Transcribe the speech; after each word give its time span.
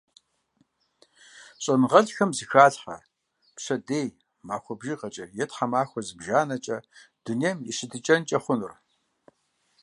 ЩӀэныгъэлӀхэм 1.63 2.31
зэхалъхьэ 2.37 2.95
пщэдей, 3.55 4.07
махуэ 4.47 4.73
бжыгъэкӀэ 4.79 5.25
е 5.43 5.45
тхьэмахуэ 5.49 6.01
зыбжанэкӀэ 6.07 6.77
дунейм 7.23 7.57
и 7.69 7.71
щытыкӀэнкӀэ 7.77 8.39
хъунур. 8.43 8.73